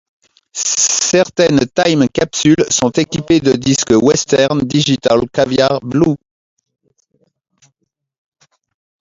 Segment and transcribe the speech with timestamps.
[0.53, 6.15] Certaines Time Capsule sont équipées de Disque Western Digital Caviar Blue.